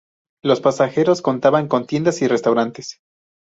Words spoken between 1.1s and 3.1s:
contaban con tiendas y restaurantes.